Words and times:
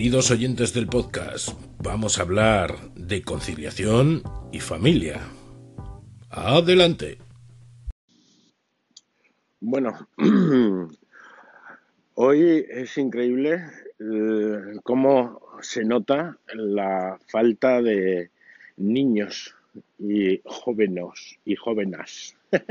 Queridos 0.00 0.30
oyentes 0.30 0.72
del 0.72 0.86
podcast, 0.86 1.50
vamos 1.78 2.18
a 2.18 2.22
hablar 2.22 2.74
de 2.94 3.20
conciliación 3.20 4.22
y 4.50 4.58
familia. 4.60 5.20
Adelante. 6.30 7.18
Bueno, 9.60 10.08
hoy 12.14 12.64
es 12.70 12.96
increíble 12.96 13.62
eh, 13.98 14.78
cómo 14.84 15.38
se 15.60 15.84
nota 15.84 16.38
la 16.54 17.18
falta 17.26 17.82
de 17.82 18.30
niños 18.78 19.54
y 19.98 20.40
jóvenes 20.46 21.38
y 21.44 21.56
jóvenes 21.56 22.38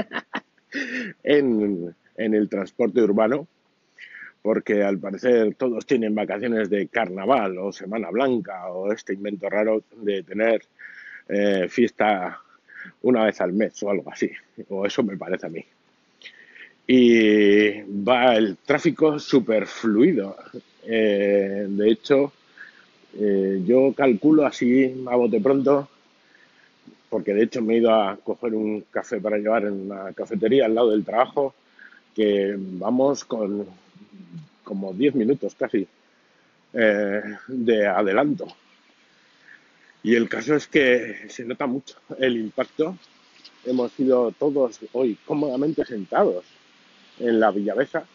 en, 1.23 1.95
en 2.17 2.33
el 2.33 2.49
transporte 2.49 3.03
urbano 3.03 3.47
porque 4.49 4.81
al 4.81 4.97
parecer 4.97 5.53
todos 5.53 5.85
tienen 5.85 6.15
vacaciones 6.15 6.71
de 6.71 6.87
carnaval 6.87 7.55
o 7.59 7.71
Semana 7.71 8.09
Blanca 8.09 8.67
o 8.71 8.91
este 8.91 9.13
invento 9.13 9.47
raro 9.47 9.83
de 9.97 10.23
tener 10.23 10.63
eh, 11.27 11.67
fiesta 11.69 12.41
una 13.03 13.25
vez 13.25 13.39
al 13.41 13.53
mes 13.53 13.83
o 13.83 13.91
algo 13.91 14.11
así, 14.11 14.31
o 14.69 14.87
eso 14.87 15.03
me 15.03 15.17
parece 15.17 15.45
a 15.45 15.49
mí. 15.49 15.63
Y 16.87 17.79
va 18.01 18.37
el 18.37 18.57
tráfico 18.57 19.19
súper 19.19 19.67
fluido. 19.67 20.35
Eh, 20.83 21.67
de 21.69 21.91
hecho, 21.91 22.33
eh, 23.19 23.61
yo 23.63 23.93
calculo 23.95 24.47
así 24.47 25.05
a 25.11 25.15
bote 25.15 25.39
pronto, 25.39 25.87
porque 27.07 27.35
de 27.35 27.43
hecho 27.43 27.61
me 27.61 27.75
he 27.75 27.77
ido 27.77 27.93
a 27.93 28.17
coger 28.17 28.55
un 28.55 28.83
café 28.89 29.21
para 29.21 29.37
llevar 29.37 29.65
en 29.65 29.91
una 29.91 30.11
cafetería 30.13 30.65
al 30.65 30.73
lado 30.73 30.89
del 30.89 31.05
trabajo, 31.05 31.53
que 32.15 32.55
vamos 32.57 33.23
con 33.25 33.67
como 34.63 34.93
10 34.93 35.15
minutos 35.15 35.55
casi 35.55 35.87
eh, 36.73 37.21
de 37.47 37.87
adelanto. 37.87 38.47
Y 40.03 40.15
el 40.15 40.29
caso 40.29 40.55
es 40.55 40.67
que 40.67 41.27
se 41.29 41.43
nota 41.45 41.65
mucho 41.65 41.95
el 42.19 42.37
impacto. 42.37 42.97
Hemos 43.65 43.91
sido 43.93 44.31
todos 44.31 44.79
hoy 44.93 45.17
cómodamente 45.25 45.83
sentados 45.85 46.45
en 47.19 47.39
la 47.39 47.51
Villavesa. 47.51 48.05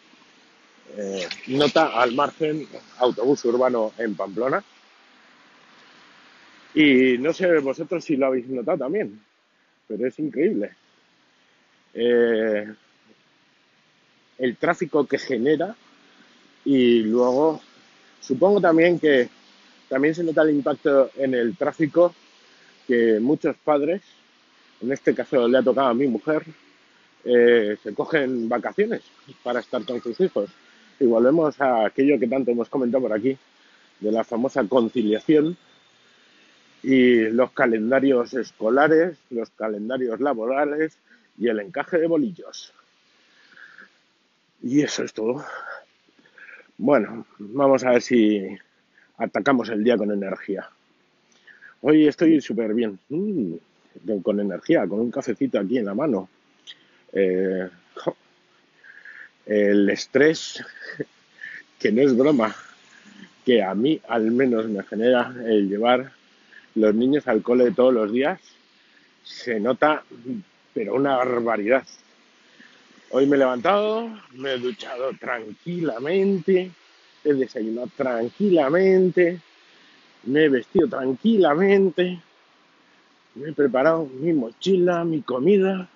Eh, 0.96 1.26
nota 1.48 2.00
al 2.00 2.12
margen 2.14 2.66
autobús 2.98 3.44
urbano 3.44 3.92
en 3.98 4.14
Pamplona. 4.14 4.62
Y 6.74 7.18
no 7.18 7.32
sé 7.32 7.58
vosotros 7.58 8.04
si 8.04 8.16
lo 8.16 8.26
habéis 8.26 8.48
notado 8.48 8.78
también, 8.78 9.20
pero 9.86 10.06
es 10.06 10.18
increíble. 10.18 10.70
Eh, 11.94 12.72
el 14.38 14.56
tráfico 14.56 15.06
que 15.06 15.18
genera 15.18 15.76
y 16.64 17.00
luego 17.02 17.60
supongo 18.20 18.60
también 18.60 18.98
que 18.98 19.28
también 19.88 20.14
se 20.14 20.24
nota 20.24 20.42
el 20.42 20.50
impacto 20.50 21.10
en 21.16 21.34
el 21.34 21.56
tráfico 21.56 22.14
que 22.86 23.18
muchos 23.20 23.56
padres, 23.56 24.02
en 24.80 24.92
este 24.92 25.14
caso 25.14 25.46
le 25.48 25.58
ha 25.58 25.62
tocado 25.62 25.88
a 25.88 25.94
mi 25.94 26.06
mujer, 26.06 26.42
eh, 27.24 27.76
se 27.82 27.94
cogen 27.94 28.48
vacaciones 28.48 29.02
para 29.42 29.60
estar 29.60 29.84
con 29.84 30.02
sus 30.02 30.18
hijos. 30.20 30.50
Y 31.00 31.06
volvemos 31.06 31.60
a 31.60 31.86
aquello 31.86 32.18
que 32.18 32.28
tanto 32.28 32.50
hemos 32.50 32.68
comentado 32.68 33.02
por 33.02 33.12
aquí, 33.12 33.36
de 34.00 34.12
la 34.12 34.24
famosa 34.24 34.64
conciliación 34.64 35.56
y 36.82 37.30
los 37.30 37.52
calendarios 37.52 38.34
escolares, 38.34 39.16
los 39.30 39.48
calendarios 39.50 40.20
laborales 40.20 40.98
y 41.38 41.48
el 41.48 41.60
encaje 41.60 41.98
de 41.98 42.06
bolillos. 42.06 42.72
Y 44.66 44.80
eso 44.80 45.04
es 45.04 45.12
todo. 45.12 45.44
Bueno, 46.78 47.26
vamos 47.38 47.84
a 47.84 47.90
ver 47.90 48.00
si 48.00 48.40
atacamos 49.18 49.68
el 49.68 49.84
día 49.84 49.98
con 49.98 50.10
energía. 50.10 50.66
Hoy 51.82 52.08
estoy 52.08 52.40
súper 52.40 52.72
bien, 52.72 52.98
mm, 53.10 53.56
con 54.22 54.40
energía, 54.40 54.86
con 54.86 55.00
un 55.00 55.10
cafecito 55.10 55.60
aquí 55.60 55.76
en 55.76 55.84
la 55.84 55.94
mano. 55.94 56.30
Eh, 57.12 57.68
el 59.44 59.90
estrés, 59.90 60.64
que 61.78 61.92
no 61.92 62.00
es 62.00 62.16
broma, 62.16 62.56
que 63.44 63.62
a 63.62 63.74
mí 63.74 64.00
al 64.08 64.30
menos 64.30 64.66
me 64.66 64.82
genera 64.82 65.34
el 65.44 65.68
llevar 65.68 66.10
los 66.74 66.94
niños 66.94 67.28
al 67.28 67.42
cole 67.42 67.70
todos 67.72 67.92
los 67.92 68.10
días, 68.10 68.40
se 69.22 69.60
nota, 69.60 70.02
pero 70.72 70.94
una 70.94 71.16
barbaridad. 71.16 71.84
Hoy 73.16 73.26
me 73.26 73.36
he 73.36 73.38
levantado, 73.38 74.10
me 74.32 74.54
he 74.54 74.58
duchado 74.58 75.12
tranquilamente, 75.20 76.72
he 77.22 77.32
desayunado 77.32 77.88
tranquilamente, 77.96 79.40
me 80.24 80.46
he 80.46 80.48
vestido 80.48 80.88
tranquilamente, 80.88 82.20
me 83.36 83.50
he 83.50 83.52
preparado 83.52 84.06
mi 84.06 84.32
mochila, 84.32 85.04
mi 85.04 85.22
comida 85.22 85.88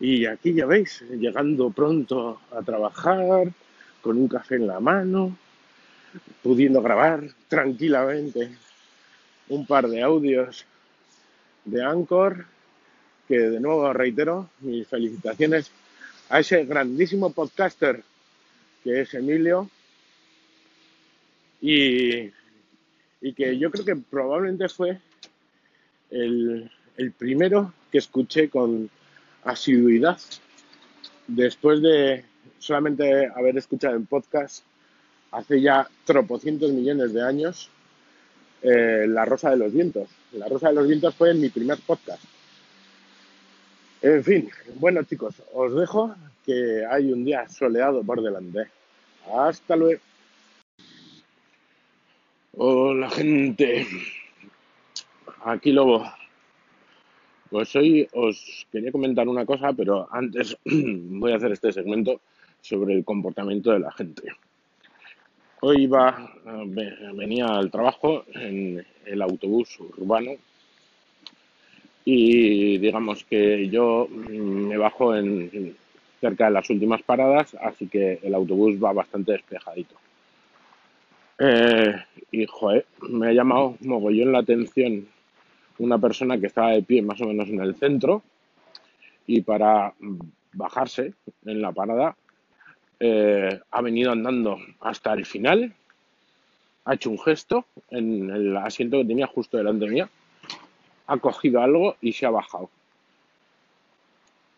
y 0.00 0.24
aquí 0.24 0.54
ya 0.54 0.64
veis, 0.64 1.02
llegando 1.10 1.68
pronto 1.68 2.40
a 2.52 2.62
trabajar, 2.62 3.52
con 4.00 4.16
un 4.16 4.28
café 4.28 4.54
en 4.54 4.66
la 4.66 4.80
mano, 4.80 5.36
pudiendo 6.42 6.80
grabar 6.80 7.22
tranquilamente 7.48 8.56
un 9.50 9.66
par 9.66 9.86
de 9.86 10.00
audios 10.00 10.64
de 11.66 11.84
Anchor, 11.84 12.46
que 13.28 13.38
de 13.38 13.60
nuevo 13.60 13.92
reitero 13.92 14.48
mis 14.60 14.88
felicitaciones 14.88 15.70
a 16.28 16.40
ese 16.40 16.64
grandísimo 16.64 17.32
podcaster 17.32 18.02
que 18.84 19.00
es 19.00 19.14
Emilio 19.14 19.68
y, 21.60 22.30
que 23.36 23.58
yo 23.58 23.70
creo 23.70 23.84
que 23.84 23.96
probablemente 23.96 24.68
fue 24.68 24.98
el, 26.10 26.70
el 26.96 27.12
primero 27.12 27.72
que 27.90 27.98
escuché 27.98 28.48
con 28.48 28.88
asiduidad 29.44 30.18
después 31.26 31.82
de 31.82 32.24
solamente 32.58 33.26
haber 33.26 33.56
escuchado 33.58 33.96
en 33.96 34.06
podcast 34.06 34.64
hace 35.30 35.60
ya 35.60 35.88
tropocientos 36.04 36.72
millones 36.72 37.12
de 37.12 37.22
años 37.22 37.70
eh, 38.62 39.06
La 39.08 39.24
Rosa 39.24 39.50
de 39.50 39.56
los 39.56 39.72
Vientos. 39.72 40.08
La 40.32 40.48
Rosa 40.48 40.68
de 40.68 40.74
los 40.74 40.88
Vientos 40.88 41.14
fue 41.14 41.34
mi 41.34 41.48
primer 41.48 41.78
podcast. 41.78 42.22
En 44.00 44.22
fin, 44.22 44.48
bueno 44.76 45.02
chicos, 45.02 45.42
os 45.52 45.74
dejo 45.74 46.14
que 46.46 46.86
hay 46.88 47.12
un 47.12 47.24
día 47.24 47.48
soleado 47.48 48.04
por 48.04 48.22
delante. 48.22 48.68
Hasta 49.34 49.74
luego. 49.74 50.00
Hola 52.56 53.10
gente, 53.10 53.86
aquí 55.44 55.72
Lobo. 55.72 56.04
Pues 57.50 57.74
hoy 57.74 58.06
os 58.12 58.66
quería 58.70 58.92
comentar 58.92 59.26
una 59.26 59.44
cosa, 59.44 59.72
pero 59.72 60.06
antes 60.12 60.56
voy 60.64 61.32
a 61.32 61.36
hacer 61.36 61.50
este 61.50 61.72
segmento 61.72 62.20
sobre 62.60 62.94
el 62.94 63.04
comportamiento 63.04 63.72
de 63.72 63.80
la 63.80 63.90
gente. 63.90 64.32
Hoy 65.60 65.84
iba, 65.84 66.32
venía 67.14 67.46
al 67.46 67.68
trabajo 67.72 68.24
en 68.32 68.86
el 69.04 69.22
autobús 69.22 69.76
urbano 69.80 70.36
y 72.10 72.78
digamos 72.78 73.22
que 73.24 73.68
yo 73.68 74.08
mm, 74.08 74.68
me 74.68 74.78
bajo 74.78 75.14
en 75.14 75.76
cerca 76.22 76.46
de 76.46 76.52
las 76.52 76.70
últimas 76.70 77.02
paradas, 77.02 77.54
así 77.60 77.86
que 77.86 78.18
el 78.22 78.34
autobús 78.34 78.82
va 78.82 78.94
bastante 78.94 79.32
despejadito. 79.32 79.94
Eh, 81.38 81.94
y 82.32 82.46
me 83.10 83.28
ha 83.28 83.32
llamado 83.34 83.76
mogollón 83.80 84.32
la 84.32 84.38
atención 84.38 85.06
una 85.78 85.98
persona 85.98 86.40
que 86.40 86.46
estaba 86.46 86.70
de 86.70 86.82
pie 86.82 87.02
más 87.02 87.20
o 87.20 87.26
menos 87.26 87.50
en 87.50 87.60
el 87.60 87.74
centro 87.74 88.22
y 89.26 89.42
para 89.42 89.92
bajarse 90.54 91.12
en 91.44 91.60
la 91.60 91.72
parada 91.72 92.16
eh, 93.00 93.60
ha 93.70 93.82
venido 93.82 94.12
andando 94.12 94.56
hasta 94.80 95.12
el 95.12 95.26
final, 95.26 95.74
ha 96.86 96.94
hecho 96.94 97.10
un 97.10 97.18
gesto 97.18 97.66
en 97.90 98.30
el 98.30 98.56
asiento 98.56 98.96
que 98.96 99.04
tenía 99.04 99.26
justo 99.26 99.58
delante 99.58 99.86
mía 99.88 100.08
ha 101.08 101.16
cogido 101.16 101.60
algo 101.60 101.96
y 102.00 102.12
se 102.12 102.26
ha 102.26 102.30
bajado. 102.30 102.70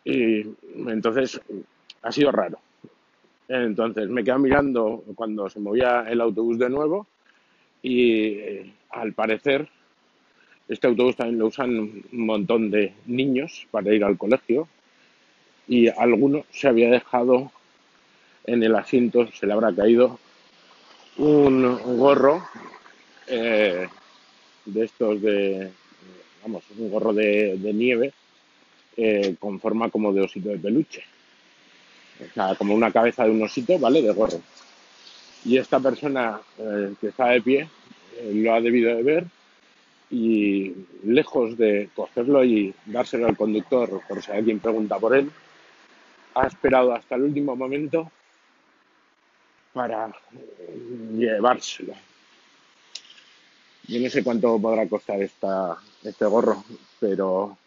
Y 0.03 0.41
entonces 0.87 1.41
ha 2.01 2.11
sido 2.11 2.31
raro. 2.31 2.59
Entonces 3.47 4.09
me 4.09 4.23
quedo 4.23 4.39
mirando 4.39 5.03
cuando 5.15 5.49
se 5.49 5.59
movía 5.59 6.05
el 6.07 6.21
autobús 6.21 6.59
de 6.59 6.69
nuevo 6.69 7.07
y 7.81 8.25
eh, 8.25 8.73
al 8.89 9.13
parecer 9.13 9.67
este 10.67 10.87
autobús 10.87 11.15
también 11.15 11.39
lo 11.39 11.47
usan 11.47 11.69
un 11.79 12.25
montón 12.25 12.69
de 12.69 12.93
niños 13.05 13.67
para 13.71 13.93
ir 13.93 14.03
al 14.03 14.17
colegio 14.17 14.67
y 15.67 15.87
alguno 15.87 16.45
se 16.51 16.67
había 16.67 16.89
dejado 16.89 17.51
en 18.45 18.63
el 18.63 18.75
asiento, 18.75 19.27
se 19.31 19.47
le 19.47 19.53
habrá 19.53 19.73
caído 19.73 20.19
un 21.17 21.97
gorro 21.97 22.43
eh, 23.27 23.87
de 24.65 24.85
estos 24.85 25.21
de 25.21 25.71
vamos, 26.43 26.63
un 26.77 26.89
gorro 26.89 27.13
de, 27.13 27.57
nieve 27.73 28.13
eh, 28.97 29.35
con 29.39 29.59
forma 29.59 29.89
como 29.89 30.13
de 30.13 30.21
osito 30.21 30.49
de 30.49 30.59
peluche. 30.59 31.03
O 32.19 32.33
sea, 32.33 32.55
como 32.55 32.75
una 32.75 32.91
cabeza 32.91 33.23
de 33.23 33.31
un 33.31 33.41
osito, 33.43 33.79
¿vale? 33.79 34.01
De 34.01 34.11
gorro. 34.13 34.41
y 35.45 35.57
esta 35.57 35.79
persona 35.79 36.39
eh, 36.57 36.93
que 36.99 37.07
está 37.07 37.29
de 37.29 37.41
pie 37.41 37.67
eh, 38.17 38.31
lo 38.33 38.53
ha 38.53 38.61
debido 38.61 38.95
de 38.95 39.03
ver 39.03 39.25
y 40.11 40.73
lejos 41.03 41.57
de 41.57 41.89
cogerlo 41.95 42.43
y 42.43 42.73
dárselo 42.85 43.27
al 43.27 43.37
conductor 43.37 44.01
por 44.07 44.21
si 44.21 44.31
alguien 44.31 44.59
pregunta 44.59 44.99
por 44.99 45.15
él, 45.15 45.31
ha 46.35 46.47
esperado 46.47 46.93
hasta 46.93 47.15
el 47.15 47.23
último 47.23 47.55
momento 47.55 48.11
para 49.73 50.13
llevárselo. 51.17 51.93
Yo 53.87 53.99
no 53.99 54.09
sé 54.09 54.23
cuánto 54.23 54.59
podrá 54.59 54.87
costar 54.87 55.21
esta, 55.21 55.77
este 56.03 56.25
gorro, 56.25 56.63
pero 56.99 57.57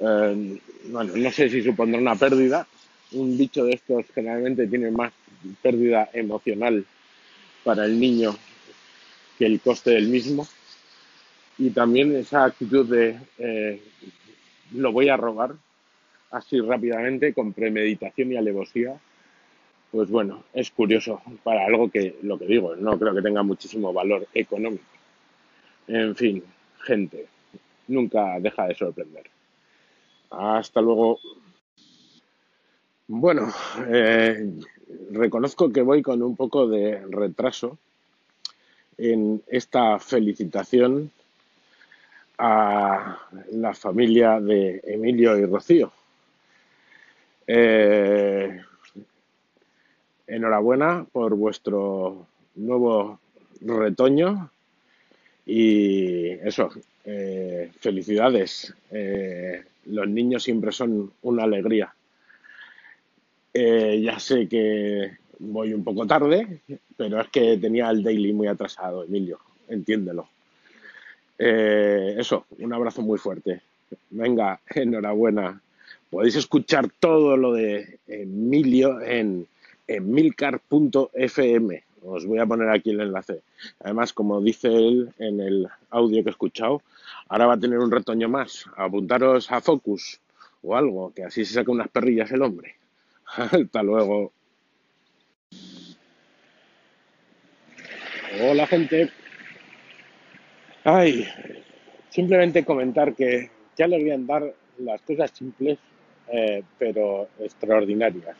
eh, 0.00 0.60
bueno, 0.86 1.16
no 1.16 1.30
sé 1.30 1.48
si 1.48 1.62
supondrá 1.62 2.00
una 2.00 2.16
pérdida. 2.16 2.66
Un 3.12 3.38
bicho 3.38 3.64
de 3.64 3.72
estos 3.72 4.04
generalmente 4.14 4.66
tiene 4.66 4.90
más 4.90 5.12
pérdida 5.62 6.10
emocional 6.12 6.84
para 7.64 7.86
el 7.86 7.98
niño 7.98 8.36
que 9.38 9.46
el 9.46 9.60
coste 9.60 9.92
del 9.92 10.08
mismo. 10.08 10.46
Y 11.56 11.70
también 11.70 12.14
esa 12.14 12.44
actitud 12.44 12.86
de 12.86 13.18
eh, 13.38 13.82
lo 14.72 14.92
voy 14.92 15.08
a 15.08 15.16
robar 15.16 15.54
así 16.30 16.60
rápidamente, 16.60 17.32
con 17.32 17.52
premeditación 17.52 18.32
y 18.32 18.36
alevosía, 18.36 18.98
pues 19.90 20.10
bueno, 20.10 20.44
es 20.52 20.70
curioso 20.70 21.22
para 21.42 21.64
algo 21.64 21.90
que, 21.90 22.16
lo 22.22 22.38
que 22.38 22.46
digo, 22.46 22.76
no 22.76 22.98
creo 22.98 23.14
que 23.14 23.22
tenga 23.22 23.42
muchísimo 23.42 23.92
valor 23.92 24.26
económico. 24.34 24.84
En 25.86 26.14
fin, 26.14 26.44
gente, 26.80 27.26
nunca 27.88 28.38
deja 28.40 28.66
de 28.66 28.74
sorprender. 28.74 29.24
Hasta 30.30 30.80
luego. 30.80 31.18
Bueno, 33.06 33.52
eh, 33.88 34.52
reconozco 35.10 35.72
que 35.72 35.82
voy 35.82 36.02
con 36.02 36.22
un 36.22 36.36
poco 36.36 36.68
de 36.68 37.00
retraso 37.08 37.78
en 38.98 39.42
esta 39.46 39.98
felicitación 39.98 41.10
a 42.38 43.18
la 43.52 43.74
familia 43.74 44.40
de 44.40 44.80
Emilio 44.84 45.36
y 45.36 45.46
Rocío. 45.46 45.92
Eh, 47.46 48.60
enhorabuena 50.26 51.06
por 51.10 51.34
vuestro 51.34 52.26
nuevo 52.56 53.18
retoño 53.62 54.50
y 55.46 56.28
eso, 56.46 56.70
eh, 57.10 57.70
felicidades. 57.80 58.74
Eh, 58.90 59.62
los 59.86 60.06
niños 60.06 60.42
siempre 60.42 60.72
son 60.72 61.10
una 61.22 61.44
alegría. 61.44 61.94
Eh, 63.54 64.02
ya 64.04 64.18
sé 64.18 64.46
que 64.46 65.12
voy 65.38 65.72
un 65.72 65.82
poco 65.84 66.06
tarde, 66.06 66.60
pero 66.98 67.18
es 67.18 67.28
que 67.28 67.56
tenía 67.56 67.88
el 67.88 68.02
daily 68.02 68.34
muy 68.34 68.46
atrasado, 68.46 69.04
Emilio, 69.04 69.38
entiéndelo. 69.68 70.28
Eso, 71.38 72.44
un 72.58 72.74
abrazo 72.74 73.00
muy 73.00 73.18
fuerte. 73.18 73.62
Venga, 74.10 74.60
enhorabuena. 74.74 75.62
Podéis 76.10 76.36
escuchar 76.36 76.90
todo 77.00 77.38
lo 77.38 77.54
de 77.54 78.00
Emilio 78.06 79.00
en 79.00 79.46
emilcar.fm. 79.86 81.82
Os 82.02 82.26
voy 82.26 82.38
a 82.38 82.46
poner 82.46 82.68
aquí 82.68 82.90
el 82.90 83.00
enlace. 83.00 83.40
Además, 83.80 84.12
como 84.12 84.42
dice 84.42 84.68
él 84.68 85.10
en 85.18 85.40
el 85.40 85.68
audio 85.90 86.22
que 86.22 86.28
he 86.28 86.32
escuchado, 86.32 86.82
ahora 87.28 87.46
va 87.46 87.54
a 87.54 87.60
tener 87.60 87.78
un 87.78 87.90
retoño 87.90 88.28
más. 88.28 88.64
Apuntaros 88.76 89.50
a 89.52 89.60
Focus 89.60 90.20
o 90.62 90.76
algo, 90.76 91.12
que 91.14 91.24
así 91.24 91.44
se 91.44 91.54
saca 91.54 91.70
unas 91.70 91.88
perrillas 91.88 92.30
el 92.32 92.42
hombre. 92.42 92.76
Hasta 93.26 93.82
luego. 93.82 94.32
Hola, 98.42 98.66
gente. 98.66 99.10
Ay, 100.84 101.26
simplemente 102.08 102.64
comentar 102.64 103.14
que 103.14 103.50
ya 103.76 103.86
le 103.86 103.98
voy 104.00 104.10
a 104.10 104.18
dar 104.18 104.54
las 104.78 105.02
cosas 105.02 105.30
simples, 105.32 105.78
eh, 106.32 106.62
pero 106.78 107.28
extraordinarias. 107.40 108.36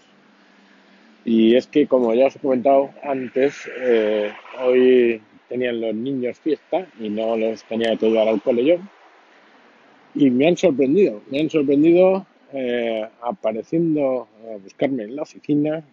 Y 1.24 1.56
es 1.56 1.66
que, 1.66 1.86
como 1.86 2.14
ya 2.14 2.26
os 2.26 2.36
he 2.36 2.38
comentado 2.38 2.90
antes, 3.02 3.68
eh, 3.78 4.32
hoy 4.60 5.20
tenían 5.48 5.80
los 5.80 5.94
niños 5.94 6.38
fiesta 6.38 6.86
y 7.00 7.08
no 7.08 7.36
los 7.36 7.64
tenía 7.64 7.96
que 7.96 8.08
llevar 8.08 8.28
al 8.28 8.42
cole 8.42 8.64
yo. 8.64 8.76
Y 10.14 10.30
me 10.30 10.48
han 10.48 10.56
sorprendido, 10.56 11.22
me 11.30 11.40
han 11.40 11.50
sorprendido 11.50 12.26
eh, 12.52 13.06
apareciendo 13.20 14.28
a 14.44 14.56
buscarme 14.56 15.04
en 15.04 15.16
la 15.16 15.22
oficina 15.22 15.84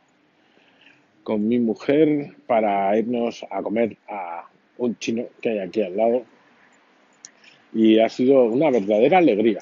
con 1.24 1.48
mi 1.48 1.60
mujer 1.60 2.36
para 2.48 2.98
irnos 2.98 3.46
a 3.50 3.62
comer 3.62 3.98
a 4.08 4.48
un 4.78 4.98
chino 5.00 5.26
que 5.42 5.50
hay 5.50 5.60
aquí 5.60 5.82
al 5.82 5.98
lado. 5.98 6.24
Y 7.74 8.00
ha 8.00 8.08
sido 8.08 8.46
una 8.46 8.70
verdadera 8.70 9.18
alegría. 9.18 9.60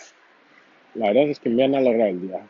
La 0.93 1.07
verdad 1.07 1.29
es 1.29 1.39
que 1.39 1.49
me 1.49 1.63
han 1.63 1.73
alegrado 1.73 2.11
el 2.11 2.21
día. 2.21 2.47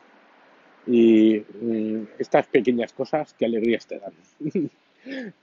Y 0.86 1.44
mm, 1.62 2.08
estas 2.20 2.48
pequeñas 2.48 2.92
cosas, 2.92 3.34
qué 3.34 3.46
alegrías 3.46 3.88
te 3.88 4.00
dan. 4.00 4.14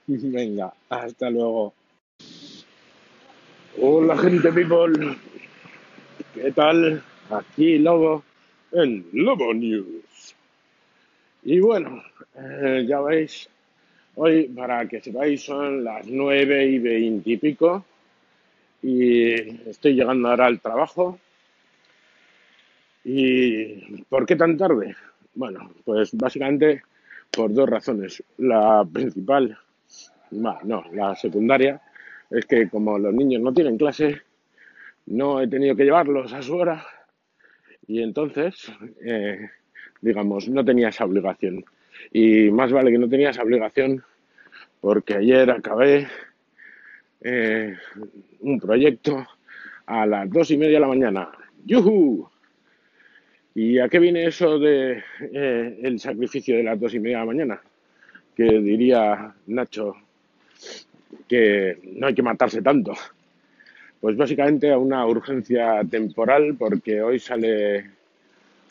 Venga, 0.07 0.75
hasta 0.89 1.31
luego. 1.31 1.73
Hola 3.79 4.19
gente 4.19 4.53
people, 4.53 5.17
¿qué 6.35 6.51
tal? 6.51 7.01
Aquí 7.31 7.79
Lobo 7.79 8.25
en 8.73 9.07
Lobo 9.13 9.55
News. 9.55 10.35
Y 11.45 11.61
bueno, 11.61 12.03
eh, 12.35 12.85
ya 12.87 13.01
veis, 13.01 13.49
hoy 14.17 14.49
para 14.49 14.87
que 14.89 15.01
sepáis 15.01 15.45
son 15.45 15.85
las 15.85 16.05
nueve 16.09 16.67
y 16.67 16.81
veinte 16.81 17.31
y 17.31 17.37
pico 17.37 17.85
y 18.83 19.69
estoy 19.69 19.95
llegando 19.95 20.29
ahora 20.29 20.47
al 20.47 20.61
trabajo. 20.61 21.21
¿Y 23.05 24.03
por 24.03 24.27
qué 24.27 24.35
tan 24.35 24.59
tarde? 24.59 24.97
Bueno, 25.35 25.73
pues 25.85 26.11
básicamente 26.15 26.83
por 27.31 27.55
dos 27.55 27.69
razones. 27.69 28.21
La 28.39 28.85
principal, 28.85 29.57
no, 30.33 30.85
la 30.93 31.15
secundaria, 31.15 31.81
es 32.31 32.47
que 32.47 32.69
como 32.69 32.99
los 32.99 33.13
niños 33.13 33.43
no 33.43 33.53
tienen 33.53 33.77
clase, 33.77 34.23
no 35.07 35.41
he 35.41 35.49
tenido 35.49 35.75
que 35.75 35.85
llevarlos 35.85 36.33
a 36.33 36.43
su 36.43 36.57
hora 36.57 36.85
y 37.87 38.03
entonces, 38.03 38.71
eh, 39.05 39.51
digamos, 40.01 40.49
no 40.49 40.65
tenía 40.65 40.91
esa 40.91 41.05
obligación. 41.05 41.65
Y 42.13 42.51
más 42.51 42.73
vale 42.73 42.93
que 42.93 42.99
no 42.99 43.09
tenía 43.09 43.31
esa 43.31 43.43
obligación 43.43 44.03
porque 44.81 45.15
ayer 45.15 45.51
acabé 45.51 46.07
eh, 47.21 47.77
un 48.41 48.61
proyecto 48.61 49.27
a 49.87 50.07
las 50.07 50.31
dos 50.31 50.51
y 50.53 50.57
media 50.57 50.75
de 50.75 50.81
la 50.81 50.87
mañana. 50.87 51.31
¡Yuhu! 51.67 52.29
¿Y 53.57 53.81
a 53.81 53.89
qué 53.89 53.99
viene 53.99 54.27
eso 54.27 54.59
de 54.59 55.03
eh, 55.21 55.81
el 55.83 55.99
sacrificio 55.99 56.57
de 56.57 56.63
las 56.63 56.79
dos 56.79 56.95
y 56.95 57.01
media 57.01 57.19
de 57.19 57.23
la 57.23 57.33
mañana? 57.33 57.63
Que 58.37 58.45
diría 58.45 59.35
Nacho 59.49 59.97
que 61.29 61.79
no 61.97 62.07
hay 62.07 62.15
que 62.15 62.23
matarse 62.23 62.63
tanto. 62.63 62.93
Pues 64.01 64.17
básicamente 64.17 64.73
a 64.73 64.79
una 64.79 65.07
urgencia 65.07 65.83
temporal 65.91 66.57
porque 66.59 67.03
hoy 67.03 67.19
sale 67.19 67.91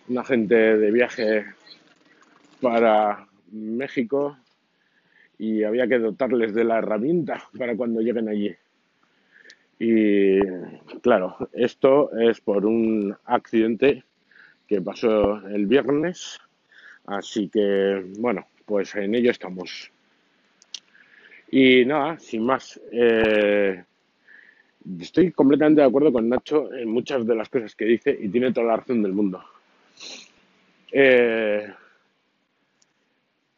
una 0.08 0.24
gente 0.24 0.56
de 0.56 0.92
viaje 0.92 1.46
para 2.62 3.28
México 3.52 4.38
y 5.38 5.64
había 5.64 5.88
que 5.88 6.00
dotarles 6.00 6.54
de 6.54 6.64
la 6.64 6.80
herramienta 6.80 7.44
para 7.58 7.76
cuando 7.76 8.02
lleguen 8.02 8.28
allí. 8.28 8.56
Y 9.80 10.40
claro, 11.02 11.38
esto 11.54 12.12
es 12.20 12.42
por 12.42 12.66
un 12.66 13.16
accidente 13.26 14.04
que 14.68 14.82
pasó 14.82 15.38
el 15.48 15.68
viernes, 15.68 16.40
así 17.06 17.48
que 17.48 18.04
bueno, 18.20 18.46
pues 18.66 18.94
en 18.96 19.16
ello 19.16 19.32
estamos. 19.32 19.92
Y 21.52 21.84
nada, 21.86 22.20
sin 22.20 22.44
más, 22.44 22.80
eh, 22.92 23.84
estoy 25.00 25.32
completamente 25.32 25.82
de 25.82 25.88
acuerdo 25.88 26.12
con 26.12 26.30
Nacho 26.30 26.72
en 26.74 26.90
muchas 26.90 27.26
de 27.26 27.36
las 27.36 27.50
cosas 27.50 27.76
que 27.76 27.86
dice 27.86 28.18
y 28.20 28.30
tiene 28.30 28.52
toda 28.52 28.68
la 28.68 28.78
razón 28.78 29.02
del 29.02 29.14
mundo. 29.14 29.44
Eh, 30.92 31.68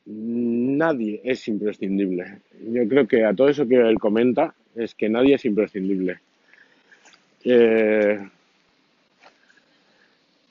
nadie 0.06 1.22
es 1.24 1.48
imprescindible. 1.48 2.42
Yo 2.62 2.88
creo 2.88 3.08
que 3.08 3.26
a 3.26 3.34
todo 3.34 3.50
eso 3.50 3.68
que 3.68 3.76
él 3.76 4.00
comenta 4.00 4.54
es 4.76 4.96
que 4.96 5.10
nadie 5.10 5.36
es 5.36 5.46
imprescindible. 5.46 6.20
Eh, 7.44 8.20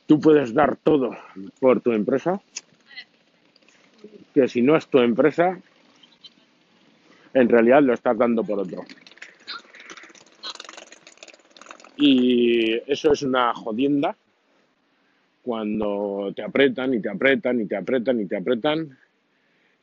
tú 0.06 0.20
puedes 0.20 0.52
dar 0.52 0.76
todo 0.76 1.16
por 1.58 1.80
tu 1.80 1.92
empresa, 1.92 2.40
que 4.34 4.48
si 4.48 4.60
no 4.60 4.76
es 4.76 4.86
tu 4.88 4.98
empresa, 4.98 5.60
en 7.34 7.48
realidad 7.48 7.82
lo 7.82 7.94
estás 7.94 8.16
dando 8.16 8.44
por 8.44 8.60
otro. 8.60 8.84
Y 11.96 12.72
eso 12.90 13.12
es 13.12 13.22
una 13.22 13.52
jodienda 13.54 14.16
cuando 15.42 16.32
te 16.34 16.42
apretan 16.42 16.94
y 16.94 17.00
te 17.00 17.10
apretan 17.10 17.60
y 17.60 17.66
te 17.66 17.76
apretan 17.76 18.20
y 18.20 18.26
te 18.26 18.36
apretan 18.36 18.98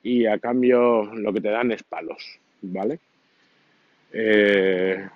y 0.03 0.25
a 0.25 0.39
cambio 0.39 1.05
lo 1.13 1.33
que 1.33 1.41
te 1.41 1.49
dan 1.49 1.71
es 1.71 1.83
palos, 1.83 2.39
¿vale? 2.61 2.99
Eh, 4.13 5.07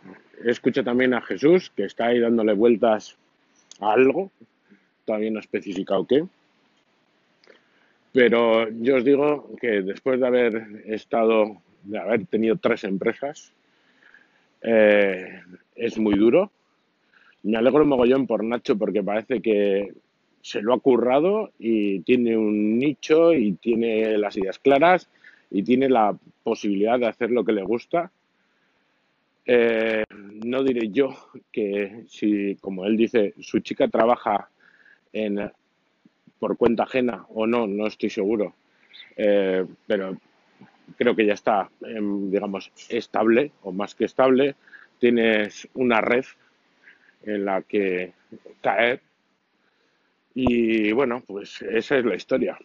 escucho 0.43 0.83
también 0.83 1.13
a 1.13 1.21
Jesús, 1.21 1.71
que 1.75 1.85
está 1.85 2.07
ahí 2.07 2.19
dándole 2.19 2.53
vueltas 2.53 3.17
a 3.79 3.93
algo, 3.93 4.31
todavía 5.05 5.31
no 5.31 5.39
especificado 5.39 6.05
qué. 6.05 6.25
Pero 8.13 8.69
yo 8.69 8.97
os 8.97 9.05
digo 9.05 9.49
que 9.59 9.81
después 9.81 10.19
de 10.19 10.27
haber 10.27 10.83
estado, 10.85 11.61
de 11.83 11.99
haber 11.99 12.25
tenido 12.25 12.57
tres 12.57 12.83
empresas, 12.83 13.53
eh, 14.61 15.41
es 15.75 15.97
muy 15.97 16.15
duro. 16.15 16.51
Me 17.43 17.57
alegro 17.57 17.85
mogollón 17.85 18.27
por 18.27 18.43
Nacho 18.43 18.77
porque 18.77 19.03
parece 19.03 19.41
que 19.41 19.93
se 20.41 20.61
lo 20.61 20.73
ha 20.73 20.79
currado 20.79 21.51
y 21.59 22.01
tiene 22.01 22.37
un 22.37 22.77
nicho 22.77 23.33
y 23.33 23.53
tiene 23.53 24.17
las 24.17 24.37
ideas 24.37 24.59
claras 24.59 25.07
y 25.49 25.63
tiene 25.63 25.89
la 25.89 26.17
posibilidad 26.43 26.99
de 26.99 27.07
hacer 27.07 27.31
lo 27.31 27.43
que 27.43 27.51
le 27.51 27.63
gusta. 27.63 28.11
Eh, 29.45 30.03
no 30.45 30.63
diré 30.63 30.89
yo 30.89 31.15
que 31.51 32.03
si, 32.07 32.55
como 32.61 32.85
él 32.85 32.95
dice, 32.95 33.33
su 33.39 33.59
chica 33.59 33.87
trabaja 33.87 34.49
en, 35.13 35.51
por 36.39 36.57
cuenta 36.57 36.83
ajena 36.83 37.25
o 37.29 37.47
no, 37.47 37.67
no 37.67 37.87
estoy 37.87 38.09
seguro, 38.09 38.55
eh, 39.17 39.65
pero 39.87 40.17
creo 40.97 41.15
que 41.15 41.25
ya 41.25 41.33
está, 41.33 41.69
em, 41.81 42.29
digamos, 42.31 42.71
estable 42.89 43.51
o 43.63 43.71
más 43.71 43.95
que 43.95 44.05
estable. 44.05 44.55
Tienes 44.99 45.67
una 45.73 46.01
red 46.01 46.25
en 47.23 47.45
la 47.45 47.61
que 47.61 48.13
caer 48.61 49.01
y 50.33 50.91
bueno, 50.91 51.23
pues 51.25 51.61
esa 51.61 51.97
es 51.97 52.05
la 52.05 52.15
historia. 52.15 52.57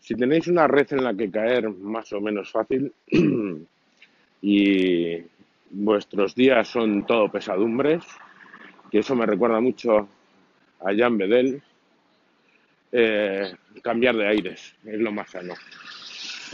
Si 0.00 0.14
tenéis 0.14 0.48
una 0.48 0.66
red 0.66 0.92
en 0.92 1.04
la 1.04 1.14
que 1.14 1.30
caer 1.30 1.70
más 1.70 2.12
o 2.12 2.20
menos 2.20 2.50
fácil 2.50 2.92
y 4.42 5.18
vuestros 5.70 6.34
días 6.34 6.68
son 6.68 7.06
todo 7.06 7.30
pesadumbres, 7.30 8.04
que 8.90 8.98
eso 8.98 9.14
me 9.14 9.26
recuerda 9.26 9.60
mucho 9.60 10.08
a 10.80 10.94
Jan 10.94 11.16
Bedel, 11.16 11.62
eh, 12.92 13.54
cambiar 13.82 14.16
de 14.16 14.26
aires 14.26 14.74
es 14.84 15.00
lo 15.00 15.10
más 15.10 15.30
sano. 15.30 15.54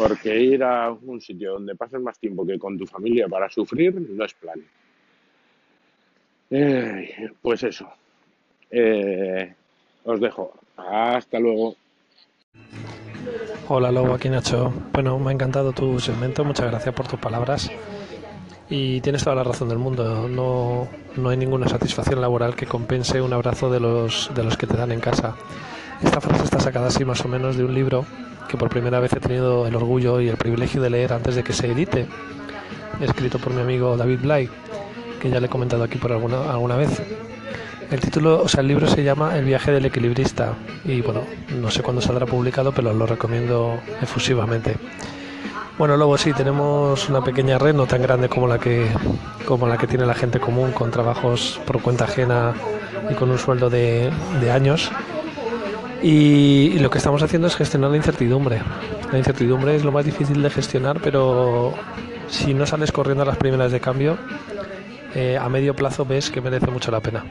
Porque 0.00 0.34
ir 0.42 0.64
a 0.64 0.90
un 0.90 1.20
sitio 1.20 1.52
donde 1.52 1.74
pases 1.74 2.00
más 2.00 2.18
tiempo 2.18 2.46
que 2.46 2.58
con 2.58 2.78
tu 2.78 2.86
familia 2.86 3.28
para 3.28 3.50
sufrir 3.50 3.94
no 4.00 4.24
es 4.24 4.32
plan. 4.32 4.58
Pues 7.42 7.62
eso. 7.64 7.86
Eh, 8.70 9.54
os 10.04 10.18
dejo. 10.18 10.54
Hasta 10.78 11.38
luego. 11.38 11.76
Hola 13.68 13.92
Lobo, 13.92 14.14
aquí 14.14 14.30
Nacho. 14.30 14.72
Bueno, 14.94 15.18
me 15.18 15.32
ha 15.32 15.34
encantado 15.34 15.72
tu 15.72 16.00
segmento, 16.00 16.46
muchas 16.46 16.70
gracias 16.70 16.94
por 16.94 17.06
tus 17.06 17.20
palabras. 17.20 17.70
Y 18.70 19.02
tienes 19.02 19.22
toda 19.22 19.36
la 19.36 19.44
razón 19.44 19.68
del 19.68 19.78
mundo, 19.78 20.28
no, 20.28 20.88
no 21.18 21.28
hay 21.28 21.36
ninguna 21.36 21.68
satisfacción 21.68 22.22
laboral 22.22 22.56
que 22.56 22.64
compense 22.64 23.20
un 23.20 23.34
abrazo 23.34 23.70
de 23.70 23.80
los, 23.80 24.34
de 24.34 24.44
los 24.44 24.56
que 24.56 24.66
te 24.66 24.78
dan 24.78 24.92
en 24.92 25.00
casa. 25.00 25.36
Esta 26.02 26.22
frase 26.22 26.44
está 26.44 26.58
sacada 26.58 26.86
así 26.86 27.04
más 27.04 27.22
o 27.22 27.28
menos 27.28 27.58
de 27.58 27.64
un 27.64 27.74
libro 27.74 28.06
que 28.50 28.56
por 28.56 28.68
primera 28.68 28.98
vez 28.98 29.12
he 29.12 29.20
tenido 29.20 29.66
el 29.66 29.76
orgullo 29.76 30.20
y 30.20 30.28
el 30.28 30.36
privilegio 30.36 30.82
de 30.82 30.90
leer 30.90 31.12
antes 31.12 31.36
de 31.36 31.44
que 31.44 31.52
se 31.52 31.70
edite, 31.70 32.06
escrito 33.00 33.38
por 33.38 33.54
mi 33.54 33.60
amigo 33.60 33.96
David 33.96 34.20
Bly, 34.22 34.50
que 35.20 35.30
ya 35.30 35.38
le 35.38 35.46
he 35.46 35.48
comentado 35.48 35.84
aquí 35.84 35.98
por 35.98 36.10
alguna, 36.10 36.50
alguna 36.50 36.74
vez. 36.76 37.00
El 37.92 38.00
título, 38.00 38.42
o 38.42 38.48
sea, 38.48 38.60
el 38.60 38.68
libro 38.68 38.88
se 38.88 39.04
llama 39.04 39.36
El 39.36 39.44
viaje 39.44 39.70
del 39.70 39.84
equilibrista 39.84 40.54
y 40.84 41.00
bueno, 41.00 41.22
no 41.60 41.70
sé 41.70 41.82
cuándo 41.82 42.02
saldrá 42.02 42.26
publicado, 42.26 42.72
pero 42.72 42.92
lo 42.92 43.06
recomiendo 43.06 43.78
efusivamente. 44.02 44.76
Bueno, 45.78 45.96
luego 45.96 46.18
sí, 46.18 46.32
tenemos 46.32 47.08
una 47.08 47.22
pequeña 47.22 47.56
red, 47.56 47.74
no 47.74 47.86
tan 47.86 48.02
grande 48.02 48.28
como 48.28 48.46
la 48.46 48.58
que 48.58 48.88
como 49.46 49.66
la 49.66 49.78
que 49.78 49.86
tiene 49.86 50.06
la 50.06 50.14
gente 50.14 50.38
común, 50.38 50.72
con 50.72 50.90
trabajos 50.90 51.60
por 51.66 51.80
cuenta 51.80 52.04
ajena 52.04 52.54
y 53.10 53.14
con 53.14 53.30
un 53.30 53.38
sueldo 53.38 53.70
de, 53.70 54.12
años. 54.52 54.90
Y, 56.02 56.78
lo 56.78 56.90
que 56.90 56.98
estamos 56.98 57.22
haciendo 57.22 57.48
es 57.48 57.56
gestionar 57.56 57.90
la 57.90 57.96
incertidumbre. 57.96 58.62
La 59.12 59.18
incertidumbre 59.18 59.76
es 59.76 59.84
lo 59.84 59.92
más 59.92 60.04
difícil 60.04 60.42
de 60.42 60.50
gestionar, 60.50 61.00
pero 61.02 61.74
si 62.28 62.54
no 62.54 62.66
sales 62.66 62.92
corriendo 62.92 63.22
a 63.22 63.26
las 63.26 63.36
primeras 63.36 63.72
de 63.72 63.80
cambio, 63.80 64.16
eh, 65.14 65.36
a 65.36 65.48
medio 65.48 65.74
plazo 65.74 66.04
ves 66.04 66.30
que 66.30 66.40
merece 66.40 66.70
mucho 66.70 66.90
la 66.90 67.00
pena. 67.00 67.24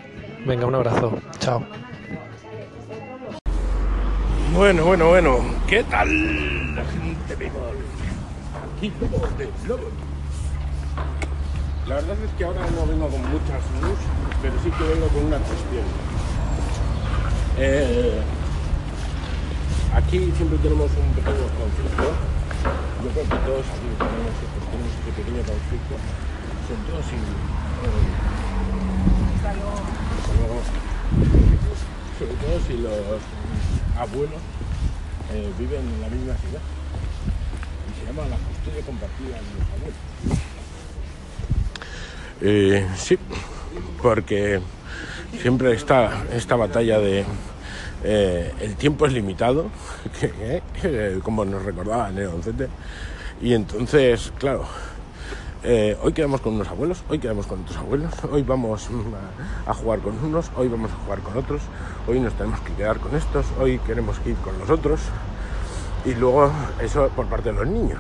Venga, 0.46 0.66
un 0.66 0.76
abrazo. 0.76 1.18
Chao. 1.40 1.64
Bueno, 4.54 4.86
bueno, 4.86 5.08
bueno. 5.10 5.40
¿Qué 5.68 5.84
tal 5.84 6.60
la 11.88 11.96
verdad 11.96 12.18
es 12.24 12.32
que 12.38 12.44
ahora 12.46 12.62
no 12.76 12.86
vengo 12.86 13.08
con 13.10 13.22
muchas 13.30 13.62
news, 13.82 14.00
pero 14.42 14.54
sí 14.64 14.72
que 14.72 14.84
vengo 14.84 15.08
con 15.08 15.26
una 15.26 15.38
cuestión. 15.38 15.84
Eh, 17.58 18.22
aquí 19.94 20.32
siempre 20.36 20.58
tenemos 20.60 20.90
un 20.92 21.14
pequeño 21.14 21.46
conflicto. 21.58 22.08
Yo 23.04 23.10
creo 23.12 23.24
que 23.24 23.38
todos 23.48 23.66
aquí 23.66 23.90
tenemos, 23.98 24.34
tenemos 24.70 24.92
ese 24.92 25.12
pequeño 25.16 25.44
conflicto, 25.44 25.96
sobre 26.68 26.82
todo 26.90 27.02
si 27.04 27.16
sobre 32.20 32.34
todo 32.34 32.60
si 32.68 32.74
los 32.78 33.22
abuelos 33.98 34.42
eh, 35.34 35.52
viven 35.58 35.80
en 35.80 36.02
la 36.02 36.10
misma 36.10 36.36
ciudad. 36.36 36.62
Y 37.88 38.00
se 38.00 38.06
llama 38.06 38.28
la 38.28 38.38
custodia 38.38 38.86
compartida 38.86 39.36
de 39.38 39.42
los 39.58 39.68
abuelos. 39.74 40.00
Eh, 42.42 42.88
sí, 42.98 43.18
porque 44.02 44.60
siempre 45.42 45.74
está 45.74 46.24
esta 46.34 46.56
batalla 46.56 47.00
de 47.00 47.26
eh, 48.04 48.54
el 48.62 48.76
tiempo 48.76 49.06
es 49.06 49.14
limitado, 49.14 49.68
como 51.24 51.46
nos 51.46 51.64
recordaba 51.64 52.10
Nero 52.12 52.34
y 53.42 53.54
entonces, 53.54 54.34
claro, 54.38 54.66
eh, 55.64 55.98
hoy 56.02 56.14
quedamos 56.14 56.40
con 56.40 56.54
unos 56.54 56.70
abuelos, 56.70 57.04
hoy 57.10 57.20
quedamos 57.20 57.48
con 57.48 57.62
otros 57.62 57.78
abuelos, 57.78 58.14
hoy 58.32 58.44
vamos 58.44 58.90
a, 59.66 59.74
jugar 59.74 60.00
con 60.00 60.18
unos, 60.24 60.52
hoy 60.56 60.70
vamos 60.70 60.92
a 60.92 60.96
jugar 61.06 61.20
con 61.20 61.38
otros, 61.38 61.62
hoy 62.08 62.20
nos 62.20 62.34
tenemos 62.34 62.62
que 62.62 62.74
quedar 62.74 62.98
con 62.98 63.16
estos, 63.16 63.46
hoy 63.60 63.80
queremos 63.80 64.18
ir 64.26 64.36
con 64.38 64.58
los 64.60 64.70
otros. 64.70 65.02
Y 66.06 66.16
luego 66.16 66.50
eso 66.82 67.10
por 67.14 67.26
parte 67.26 67.52
de 67.52 67.56
los 67.56 67.68
niños, 67.68 68.00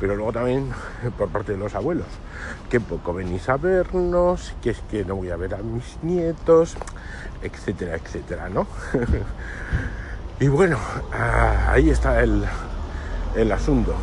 pero 0.00 0.16
luego 0.16 0.32
también 0.32 0.70
por 1.16 1.28
parte 1.28 1.52
de 1.52 1.58
los 1.58 1.74
abuelos, 1.76 2.06
que 2.68 2.80
poco 2.80 3.14
venís 3.14 3.48
a 3.48 3.56
vernos, 3.56 4.54
que 4.62 4.70
es 4.70 4.80
que 4.90 5.04
no 5.04 5.16
voy 5.16 5.30
a 5.30 5.36
ver 5.36 5.54
a 5.54 5.58
mis 5.58 5.98
nietos, 6.02 6.76
etcétera, 7.42 7.96
etcétera, 7.96 8.48
¿no? 8.48 8.66
y 10.40 10.48
bueno, 10.48 10.78
ah, 11.12 11.72
ahí 11.72 11.90
está 11.90 12.22
el, 12.22 12.44
el 13.36 13.52
asunto. 13.52 13.94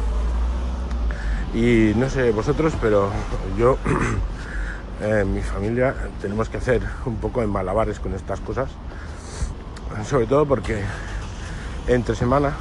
Y 1.54 1.94
no 1.96 2.10
sé 2.10 2.32
vosotros, 2.32 2.74
pero 2.80 3.10
yo, 3.58 3.78
en 5.02 5.34
mi 5.34 5.42
familia, 5.42 5.94
tenemos 6.22 6.48
que 6.48 6.58
hacer 6.58 6.82
un 7.06 7.18
poco 7.18 7.42
de 7.42 7.48
malabares 7.48 8.00
con 8.00 8.14
estas 8.14 8.40
cosas. 8.40 8.70
Sobre 10.08 10.28
todo 10.28 10.46
porque 10.46 10.82
entre 11.88 12.16
semana, 12.16 12.54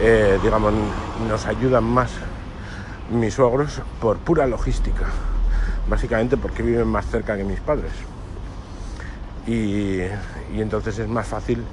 eh, 0.00 0.38
digamos, 0.42 0.72
nos 1.28 1.44
ayudan 1.44 1.84
más 1.84 2.10
mis 3.10 3.34
suegros 3.34 3.80
por 4.00 4.18
pura 4.18 4.46
logística. 4.46 5.06
Básicamente 5.88 6.36
porque 6.36 6.62
viven 6.62 6.88
más 6.88 7.06
cerca 7.06 7.36
que 7.36 7.44
mis 7.44 7.60
padres. 7.60 7.92
Y, 9.46 10.00
entonces 10.52 10.98
es 10.98 11.08
más 11.08 11.26
fácil, 11.26 11.64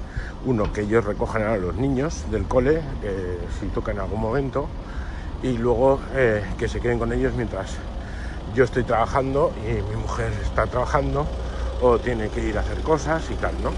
uno, 0.46 0.72
que 0.72 0.82
ellos 0.82 1.04
recojan 1.04 1.42
a 1.42 1.56
los 1.56 1.74
niños 1.76 2.24
del 2.30 2.44
cole, 2.44 2.80
si 3.60 3.66
toca 3.66 3.92
en 3.92 4.00
algún 4.00 4.20
momento, 4.20 4.68
y 5.42 5.58
luego 5.58 6.00
eh, 6.14 6.42
que 6.58 6.68
se 6.68 6.80
queden 6.80 6.98
con 6.98 7.12
ellos 7.12 7.34
mientras 7.34 7.76
yo 8.54 8.64
estoy 8.64 8.84
trabajando 8.84 9.52
y 9.68 9.82
mi 9.90 9.96
mujer 10.00 10.32
está 10.42 10.66
trabajando 10.66 11.26
o 11.82 11.98
tiene 11.98 12.30
que 12.30 12.42
ir 12.42 12.56
a 12.56 12.62
hacer 12.62 12.80
cosas 12.80 13.22
y 13.30 13.34
tal, 13.34 13.52
¿no? 13.62 13.70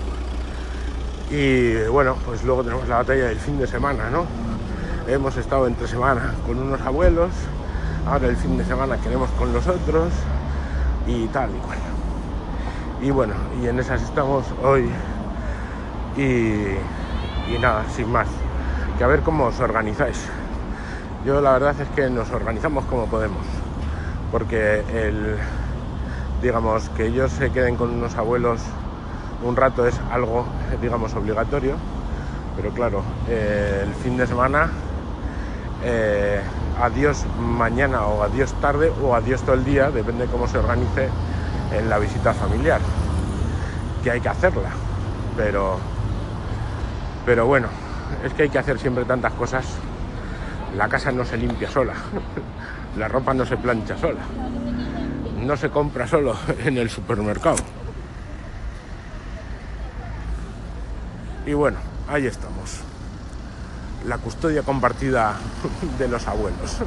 Y 1.30 1.88
bueno, 1.88 2.16
pues 2.24 2.44
luego 2.44 2.62
tenemos 2.62 2.88
la 2.88 2.98
batalla 2.98 3.26
del 3.26 3.38
fin 3.38 3.58
de 3.58 3.66
semana, 3.66 4.08
¿no? 4.08 4.26
Hemos 5.08 5.38
estado 5.38 5.66
entre 5.66 5.88
semana 5.88 6.34
con 6.46 6.58
unos 6.58 6.82
abuelos, 6.82 7.30
ahora 8.06 8.26
el 8.26 8.36
fin 8.36 8.58
de 8.58 8.64
semana 8.66 8.98
queremos 8.98 9.30
con 9.38 9.54
los 9.54 9.66
otros 9.66 10.12
y 11.06 11.26
tal 11.28 11.48
y 11.48 11.58
cual. 11.60 11.78
Y 13.00 13.10
bueno, 13.10 13.32
y 13.62 13.68
en 13.68 13.78
esas 13.78 14.02
estamos 14.02 14.44
hoy 14.62 14.90
y, 16.14 16.22
y 16.22 17.58
nada, 17.58 17.86
sin 17.88 18.12
más. 18.12 18.28
Que 18.98 19.04
a 19.04 19.06
ver 19.06 19.20
cómo 19.20 19.46
os 19.46 19.58
organizáis. 19.60 20.26
Yo 21.24 21.40
la 21.40 21.52
verdad 21.52 21.74
es 21.80 21.88
que 21.96 22.10
nos 22.10 22.30
organizamos 22.30 22.84
como 22.84 23.06
podemos, 23.06 23.46
porque 24.30 24.80
el, 24.92 25.36
digamos, 26.42 26.90
que 26.90 27.06
ellos 27.06 27.32
se 27.32 27.50
queden 27.50 27.76
con 27.76 27.94
unos 27.94 28.14
abuelos 28.16 28.60
un 29.42 29.56
rato 29.56 29.86
es 29.86 29.98
algo, 30.10 30.44
digamos, 30.82 31.14
obligatorio, 31.14 31.76
pero 32.56 32.72
claro, 32.72 33.02
el 33.26 33.94
fin 34.02 34.18
de 34.18 34.26
semana 34.26 34.68
eh, 35.84 36.40
adiós 36.80 37.24
mañana 37.38 38.06
o 38.06 38.22
adiós 38.22 38.52
tarde 38.60 38.90
o 39.02 39.14
adiós 39.14 39.42
todo 39.42 39.54
el 39.54 39.64
día, 39.64 39.90
depende 39.90 40.26
de 40.26 40.32
cómo 40.32 40.48
se 40.48 40.58
organice 40.58 41.08
en 41.72 41.88
la 41.88 41.98
visita 41.98 42.34
familiar, 42.34 42.80
que 44.02 44.10
hay 44.10 44.20
que 44.20 44.28
hacerla, 44.28 44.70
pero, 45.36 45.78
pero 47.26 47.46
bueno, 47.46 47.68
es 48.24 48.32
que 48.32 48.44
hay 48.44 48.48
que 48.48 48.58
hacer 48.58 48.78
siempre 48.78 49.04
tantas 49.04 49.32
cosas. 49.34 49.64
La 50.76 50.88
casa 50.88 51.10
no 51.12 51.24
se 51.24 51.36
limpia 51.36 51.70
sola, 51.70 51.94
la 52.98 53.08
ropa 53.08 53.34
no 53.34 53.46
se 53.46 53.56
plancha 53.56 53.96
sola, 53.96 54.20
no 55.40 55.56
se 55.56 55.70
compra 55.70 56.06
solo 56.06 56.36
en 56.64 56.78
el 56.78 56.90
supermercado. 56.90 57.56
Y 61.46 61.54
bueno, 61.54 61.78
ahí 62.08 62.26
estamos. 62.26 62.82
La 64.06 64.18
custodia 64.18 64.62
compartida 64.62 65.36
de 65.98 66.08
los 66.08 66.26
abuelos. 66.26 66.78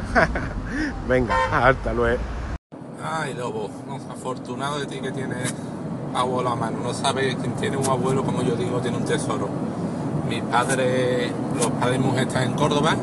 Venga, 1.07 1.35
hasta 1.67 1.93
luego. 1.93 2.21
Ay, 3.03 3.33
lobo, 3.33 3.69
no, 3.87 3.95
afortunado 3.95 4.79
de 4.79 4.85
ti 4.85 4.99
que 5.01 5.11
tienes 5.11 5.53
abuelo 6.13 6.49
a 6.49 6.55
mano. 6.55 6.77
No 6.83 6.93
sabes 6.93 7.35
quién 7.35 7.53
tiene 7.53 7.77
un 7.77 7.87
abuelo, 7.87 8.23
como 8.23 8.41
yo 8.41 8.55
digo, 8.55 8.79
tiene 8.79 8.97
un 8.97 9.05
tesoro. 9.05 9.49
Mis 10.29 10.41
padres, 10.43 11.31
los 11.57 11.67
padres 11.71 11.99
y 11.99 12.03
mujer 12.03 12.27
están 12.27 12.43
en 12.43 12.53
Córdoba, 12.53 12.95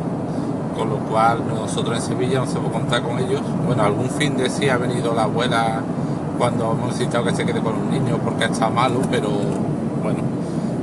con 0.77 0.89
lo 0.89 0.99
cual 1.01 1.47
nosotros 1.47 1.97
en 1.97 2.03
Sevilla 2.03 2.41
no 2.41 2.47
se 2.47 2.59
puede 2.59 2.73
contar 2.73 3.03
con 3.03 3.19
ellos. 3.19 3.43
Bueno, 3.67 3.83
algún 3.83 4.09
fin 4.11 4.37
de 4.37 4.49
sí 4.49 4.69
ha 4.69 4.79
venido 4.79 5.15
la 5.15 5.25
abuela 5.25 5.83
cuando 6.39 6.73
hemos 6.73 6.89
necesitado 6.89 7.25
que 7.25 7.35
se 7.35 7.45
quede 7.45 7.61
con 7.61 7.73
los 7.73 7.85
niños 7.91 8.19
porque 8.25 8.45
estado 8.45 8.71
malo, 8.71 9.01
pero 9.11 9.29
bueno, 10.03 10.21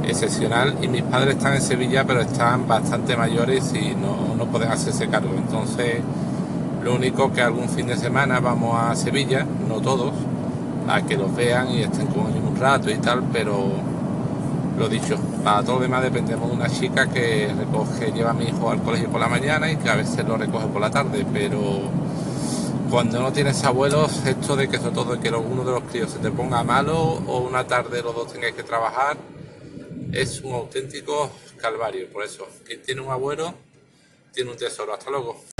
excepcional. 0.07 0.75
Y 0.81 0.87
mis 0.87 1.03
padres 1.03 1.35
están 1.35 1.53
en 1.53 1.61
Sevilla, 1.61 2.05
pero 2.05 2.21
están 2.21 2.67
bastante 2.67 3.15
mayores 3.15 3.73
y 3.73 3.95
no, 3.95 4.35
no 4.35 4.45
pueden 4.45 4.71
hacerse 4.71 5.07
cargo. 5.07 5.33
Entonces, 5.35 6.01
lo 6.83 6.95
único 6.95 7.33
que 7.33 7.41
algún 7.41 7.67
fin 7.67 7.87
de 7.87 7.97
semana 7.97 8.39
vamos 8.39 8.79
a 8.79 8.95
Sevilla, 8.95 9.45
no 9.67 9.81
todos, 9.81 10.13
a 10.87 11.01
que 11.01 11.17
los 11.17 11.35
vean 11.35 11.71
y 11.71 11.81
estén 11.81 12.07
con 12.07 12.27
ellos 12.31 12.43
un 12.47 12.55
rato 12.55 12.91
y 12.91 12.97
tal, 12.97 13.23
pero 13.33 13.55
lo 14.77 14.89
dicho, 14.89 15.17
para 15.43 15.63
todo 15.63 15.77
lo 15.77 15.81
demás 15.81 16.03
dependemos 16.03 16.49
de 16.49 16.55
una 16.55 16.69
chica 16.69 17.07
que 17.07 17.51
recoge, 17.57 18.11
lleva 18.11 18.31
a 18.31 18.33
mi 18.33 18.45
hijo 18.45 18.69
al 18.69 18.81
colegio 18.83 19.09
por 19.09 19.19
la 19.19 19.27
mañana 19.27 19.71
y 19.71 19.77
que 19.77 19.89
a 19.89 19.95
veces 19.95 20.25
lo 20.27 20.37
recoge 20.37 20.67
por 20.67 20.81
la 20.81 20.91
tarde, 20.91 21.25
pero 21.33 21.59
cuando 22.91 23.19
no 23.19 23.31
tienes 23.31 23.63
abuelos, 23.63 24.25
esto 24.25 24.55
de 24.55 24.67
que 24.67 24.77
sobre 24.77 24.91
todo 24.91 25.19
que 25.19 25.29
uno 25.29 25.63
de 25.63 25.71
los 25.71 25.83
críos 25.83 26.11
se 26.11 26.19
te 26.19 26.29
ponga 26.29 26.63
malo 26.63 26.97
o 26.97 27.39
una 27.39 27.65
tarde 27.65 28.01
los 28.03 28.13
dos 28.13 28.31
tengáis 28.31 28.53
que 28.53 28.63
trabajar, 28.63 29.17
es 30.15 30.41
un 30.41 30.53
auténtico 30.53 31.29
calvario. 31.57 32.07
Por 32.09 32.23
eso, 32.23 32.47
quien 32.65 32.81
tiene 32.81 33.01
un 33.01 33.11
abuelo 33.11 33.53
tiene 34.33 34.51
un 34.51 34.57
tesoro. 34.57 34.93
Hasta 34.93 35.11
luego. 35.11 35.54